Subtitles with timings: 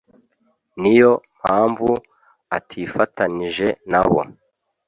[0.81, 1.89] Niyo mpamvu
[2.57, 4.21] atifatanije nabo.